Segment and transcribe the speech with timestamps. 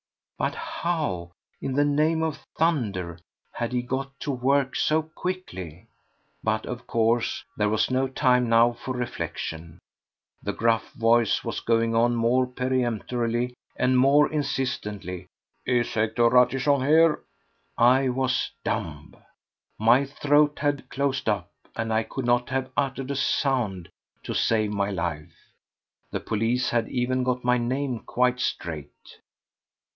[0.35, 3.19] But how, in the name of thunder,
[3.51, 5.85] had he got to work so quickly?
[6.43, 9.77] But, of course, there was no time now for reflection.
[10.41, 15.27] The gruff voice was going on more peremptorily and more insistently:
[15.67, 17.21] "Is Hector Ratichon here?"
[17.77, 19.15] I was dumb.
[19.77, 23.89] My throat had closed up, and I could not have uttered a sound
[24.23, 25.35] to save my life.
[26.09, 29.19] The police had even got my name quite straight!